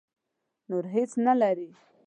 نور 0.69 0.85
هېڅ 0.95 1.11
نه 1.25 1.33
لري. 1.41 1.69